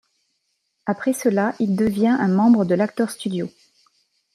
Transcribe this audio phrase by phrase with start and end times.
[0.87, 3.51] Après cela, il devient un membre de l'Actors Studio.